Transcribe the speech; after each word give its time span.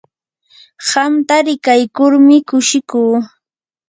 qamta 0.87 1.35
rikaykurmi 1.45 2.37
kushikuu. 2.49 3.15